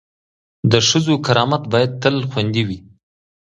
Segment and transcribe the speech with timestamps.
[0.71, 2.79] د ښځو کرامت باید تل خوندي وي.